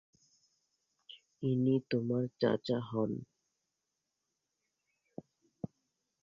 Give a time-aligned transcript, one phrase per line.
[1.43, 3.11] ইনি তোমার চাচা হন।